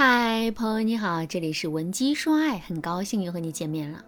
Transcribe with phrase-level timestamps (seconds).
[0.00, 4.04] 嗨，朋友你好，这里是文姬说爱，很高兴又和你见面了。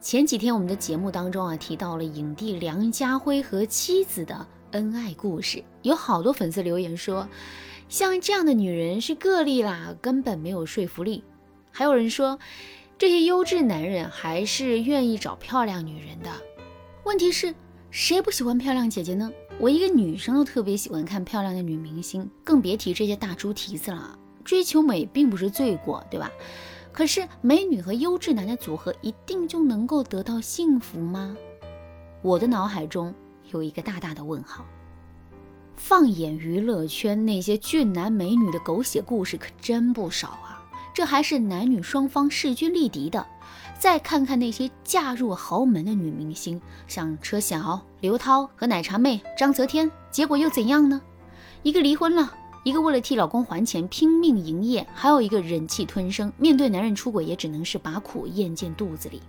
[0.00, 7.28] 前几天我们的节目当中啊，提到了影帝梁家辉和妻子的恩爱故事，有好多粉丝留言说，
[7.88, 11.22] 像这样的女人是个例啦，根本没有说服力。
[11.70, 12.36] 还有人说，
[12.98, 16.30] 这些优质男人还是愿意找漂亮女人的。
[17.04, 17.54] 问题是，
[17.92, 19.30] 谁不喜欢漂亮姐姐呢？
[19.60, 24.18] 我一个女生都特别喜欢看漂亮的女明星，更别提这些大猪蹄子了。
[24.44, 26.30] 追求美并不是罪过，对吧？
[26.92, 31.34] 可是美女和优质男的组合一定就能够得到幸福吗？
[32.20, 33.14] 我的脑海中
[33.50, 34.64] 有一个大大的问号。
[35.74, 40.62] 放眼娱乐圈，那些俊男美女的狗血故事可真不少啊！
[40.94, 43.26] 这还是男女双方势均力敌的。
[43.80, 51.00] 再看看那些嫁入豪门的女明星，像车晓、刘涛和奶茶妹张泽天，结果又怎样呢？
[51.62, 52.32] 一个离婚了。
[52.64, 59.20] 一个为了替老公还钱拼命营业，还有一个忍气吞声，面对男人出轨也只能是把苦咽进肚子里。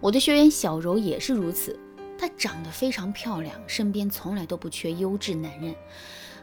[0.00, 1.78] 我的学员小柔也是如此，
[2.18, 5.72] 她长得非常漂亮，身边从来都不缺优质男人。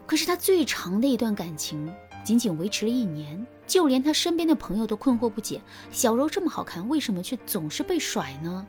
[0.06, 5.62] 可是她最长的一段感情仅仅维持了一年，就连她身边的朋友都困惑不解：
[5.92, 8.66] 小柔这么好看，为什么却总是被甩呢？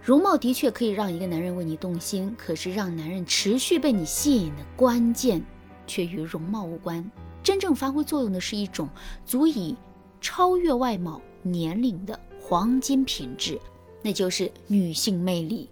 [0.00, 5.44] 容貌的确可以让一个男人为你动心，可是让男人持续被你吸引的关键。
[5.86, 7.08] 却与容貌无关，
[7.42, 8.88] 真正发挥作用的是一种
[9.24, 9.76] 足以
[10.20, 13.60] 超越外貌、年龄的黄金品质，
[14.02, 15.68] 那就是女性魅力。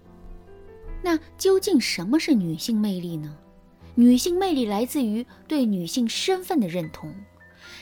[1.02, 3.36] 那究竟什么是女性魅力呢？
[3.94, 7.14] 女性魅力来自于对女性身份的认同。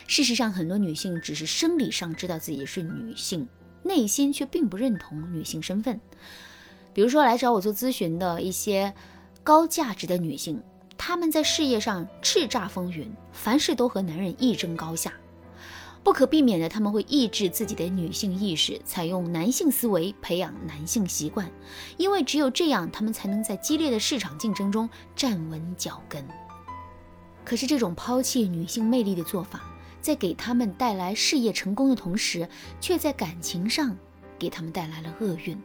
[0.05, 3.47] 事实上，很多女性只是生理上知道自己是女性，
[3.83, 5.99] 内心却并不认同女性身份。
[6.93, 8.93] 比如说，来找我做咨询的一些
[9.43, 10.61] 高价值的女性。
[10.97, 15.13] 他们在事业上叱咤风云，凡事都和男人一争高下，
[16.03, 21.51] 不可避免的，他们会抑制自己的女性意识，采用男性思维，培养男性习惯，
[21.97, 26.25] 因为只有这样，他们才能在激烈的市场竞争中站稳脚跟。
[27.45, 29.61] 可是，这种抛弃女性魅力的做法，
[29.99, 32.47] 在给他们带来事业成功的同时，
[32.79, 33.97] 却在感情上
[34.39, 35.61] 给他们带来了厄运。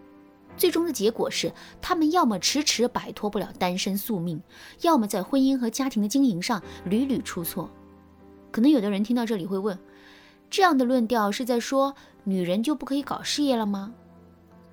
[0.59, 4.43] 最终的结果是，他们要么迟迟摆脱不了单身宿命，
[4.83, 7.71] 要么在婚姻和家庭的经营上屡屡出错。
[8.51, 9.79] 可能有的人听到这里会问：
[10.51, 13.95] 这样的论调是在说女人就不可以搞事业了吗？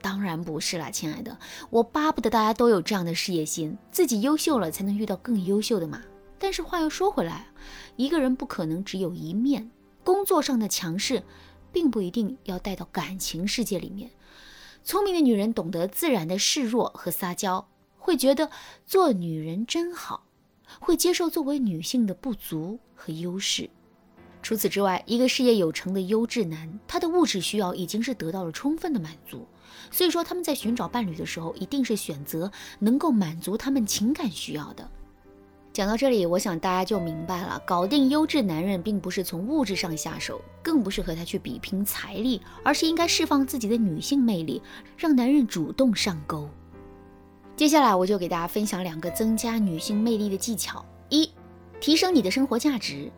[0.02, 1.38] 当然不是啦，亲爱的，
[1.70, 6.02] 我巴不得大家都有这样的事业心，自己优秀了才能遇到更优秀的嘛。
[6.38, 7.48] 但是话又说回来，
[7.96, 9.72] 一个人不可能只有一面，
[10.04, 11.24] 工作上的强势，
[11.72, 14.12] 并不一定要带到感情世界里面。
[14.86, 18.52] 聪明的女人懂得自然的示弱和撒娇，会觉得
[18.86, 20.28] 做女人真好，
[20.80, 23.68] 会接受作为女性的不足和优势。
[24.44, 29.48] 除此之外，一个事业有成的优质男，他的物质需要已经是得到了充分的满足，
[29.90, 34.88] 所以说他们在寻找伴侣的时候，一定是选择能够满足他们情感需要的。
[35.76, 44.62] 讲到这里，我想大家就明白了，搞定优质男人，并不是从物质上下手，更不是和他去比拼财力，而是应该释放自己的女性魅力，
[44.98, 46.48] 让男人主动上钩。
[47.58, 51.30] 接下来，我就给大家分享两个增加女性魅力的技巧：一、
[51.82, 53.12] 提升你的生活价值，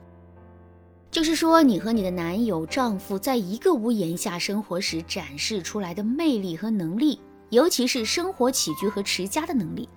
[1.12, 7.19] 就是说你和你的男友、丈夫在一个屋檐下生活时展示出来的魅力和能力，
[7.51, 9.88] 尤其是生活起居和持家的能力。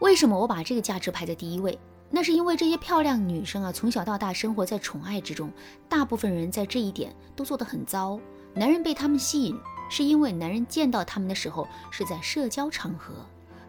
[0.00, 1.78] 为什么我把这个价值排在第一位？
[2.10, 5.50] 那是因为这些漂亮女生啊，从小到大生活在宠爱之中，
[5.88, 8.20] 大部分人在这一点都做得很糟。
[8.54, 9.58] 男人被她们吸引，
[9.90, 13.14] 是因为男人见到她们的时候是在社交场合，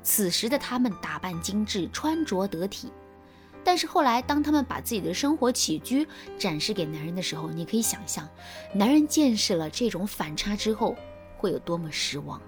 [0.04, 2.92] 此时的她们打扮精致，穿着得体。
[3.64, 6.08] 但是后来，当她们把自己的生活起居
[6.38, 8.28] 展示给男人的时候，你可以想象，
[8.74, 10.96] 男人见识了这种反差之后
[11.38, 12.40] 会有多么失望。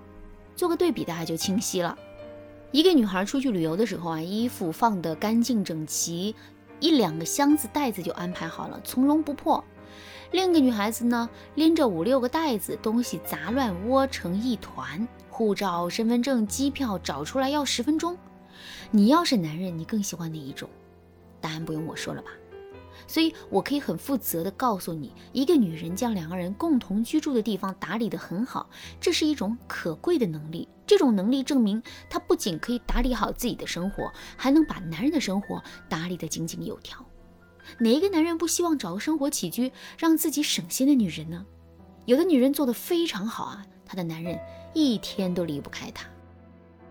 [0.55, 1.97] 做个对比，大家就清晰了。
[2.71, 6.35] 一个女孩出去旅游的时候啊，衣服放得干净整齐，
[6.79, 9.63] 一两个箱子袋子就安排好了，从容不迫。
[10.31, 18.15] 另一个女孩子呢，拎着五六个袋子，东西杂乱窝成一团，护照、身份证、机票找出来要十分钟。
[18.91, 20.69] 你要是男人，你更喜欢哪一种？
[21.41, 22.29] 答案不用我说了吧？
[23.07, 28.69] 所以，我可以很负责的告诉你，一个女人将两个人共同居住的地方打理得很好，
[29.01, 30.67] 这是一种可贵的能力。
[30.89, 37.05] 这种能力证明，她不仅可以打理好自己的生活，还能把男人的生活打理得井井有条。
[37.77, 41.45] 哪一个男人不希望找个生活起居让自己省心的女人呢？
[42.05, 44.39] 有的女人做得非常好啊，她的男人
[44.73, 46.07] 一天都离不开她。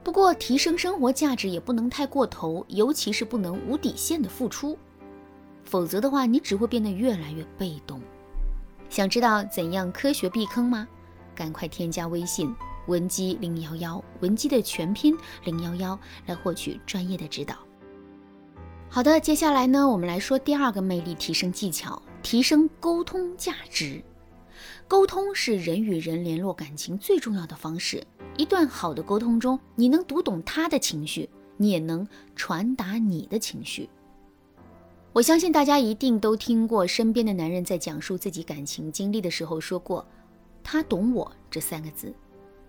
[0.05, 4.79] 不过，提升生活价值也不能太过头，尤其是不能无底线的付出。
[5.65, 8.01] 否则的话，你只会变得越来越被动。
[8.89, 10.87] 想知道怎样科学避坑吗？
[11.35, 12.55] 赶快添加微信
[12.89, 17.55] 文姬零幺幺，文姬的全拼零幺幺，来获取专业的指导。
[18.89, 24.03] 好的，接下来呢，我们来说第二个魅力提升技巧，提升沟通价值。
[24.89, 28.03] 沟通是人与人联络感情最重要的方式。
[28.39, 33.89] 一段好的沟通中，你能读懂他的情绪，你也能传达你的情绪。
[35.13, 40.07] 我相信大家一定都听过身边的男人在讲述自己感情经历的时候说过
[40.65, 42.15] “他懂我”这三个字。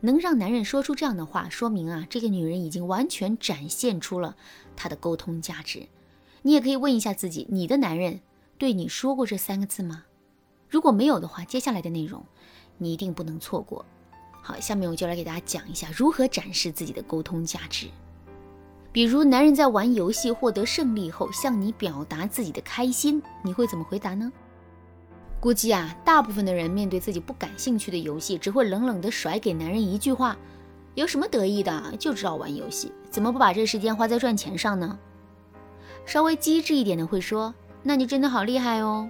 [0.01, 4.35] 能让男人说出这样的话，说明啊，这个女人已经完全展现出了
[4.75, 5.87] 她的沟通价值。
[6.41, 8.21] 你也可以问一下自己，你的男人
[8.57, 10.05] 对你说过这三个字吗？
[10.69, 12.23] 如果没有的话，接下来的内容
[12.77, 13.85] 你一定不能错过。
[14.41, 17.89] 好，下面我就来给大家讲一下如何展示自己的沟通价值。
[18.91, 24.31] 比如，男人在玩游戏获得胜利后向你表达自己的开心，你会怎么回答呢？
[25.39, 30.37] 估计啊，大部分的人面对自己不感兴趣的游戏，只会冷冷地甩给男人一句话
[30.95, 31.93] ：“有什么得意的？
[31.97, 34.99] 就知道玩游戏，怎么不把这时间花在赚钱上呢？”
[36.05, 39.09] 稍微机智一点的会说：“那你真的好厉害哦。”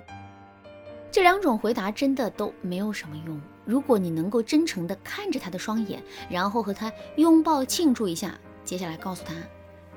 [1.11, 3.41] 这两种回答真的都没有什么用。
[3.65, 9.33] 如果你能够真诚地看着他的双眼，然后和他拥抱庆祝一下，接下来告诉他：“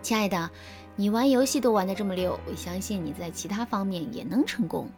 [0.00, 0.50] 亲爱的，
[0.96, 4.88] 你玩游戏都玩得这么溜，我相信你在其他方面也能成功。”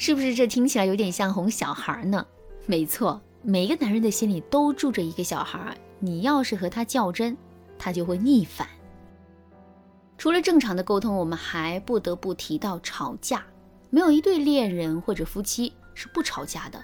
[0.00, 2.26] 是不是这听起来有点像哄小孩呢？
[2.64, 7.36] 没错，每个男人的心里都住着一个小孩，你要是和他较真，
[7.78, 8.66] 他就会逆反。
[10.16, 13.44] 除了正常的沟通，我们还不得不提到吵架。
[13.90, 16.82] 没有一对恋人或者夫妻是不吵架的。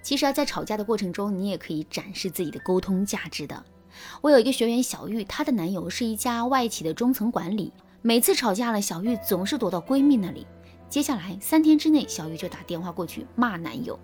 [0.00, 3.60] 其实啊，在吵架的过程中，你也可以展示自己的沟通价值的。
[4.20, 7.72] 我有一个学员小玉，她的男友是一家外企的中层管理。
[8.02, 10.46] 每次吵架了，小玉总是躲到闺蜜那里。
[10.92, 13.98] 接下来三天之内，小玉就打电话过去骂男友：“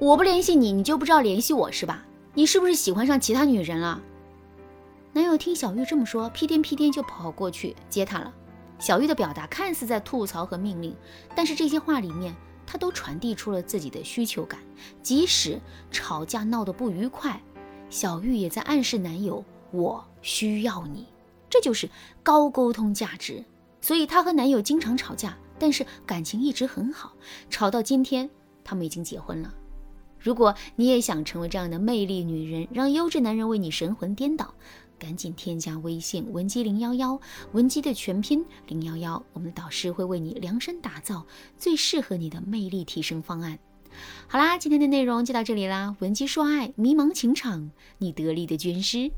[0.00, 2.04] 我不联系你，你就不知道联系我是吧？
[2.34, 4.02] 你是不是喜欢上其他女人了？”
[5.14, 8.34] 男友听小玉这么说，屁颠屁颠就跑过去接她了。
[8.80, 10.96] 小玉的表达看似在吐槽和命令，
[11.32, 12.34] 但是这些话里面，
[12.66, 14.58] 她都传递出了自己的需求感。
[15.00, 15.60] 即使
[15.92, 17.40] 吵架闹得不愉快，
[17.88, 21.06] 小玉也在暗示男友：“我需要你。”
[21.48, 21.88] 这就是
[22.24, 23.44] 高沟通价值。
[23.80, 27.14] 所以她和男友经常吵架，但是感情一直很好，
[27.50, 28.28] 吵到今天，
[28.62, 29.54] 他们已经结婚了。
[30.18, 34.54] 如果你也想成为这样的魅力女人，让优质男人为你神魂颠倒。
[34.98, 37.20] 赶紧添加微信文姬零幺幺，
[37.52, 41.24] 文姬的全拼零幺幺，我们的导师会为你量身打造
[41.56, 43.56] 最适合你的魅力提升方案。
[44.26, 49.12] 好啦，今天的内容就到这里啦，文姬说爱，迷茫情场，你得力的军师。